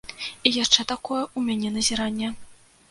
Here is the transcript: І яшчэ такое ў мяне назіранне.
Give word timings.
І 0.49 0.51
яшчэ 0.63 0.87
такое 0.93 1.21
ў 1.27 1.39
мяне 1.51 1.69
назіранне. 1.79 2.33